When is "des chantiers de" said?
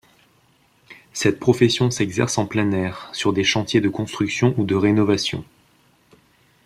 3.33-3.87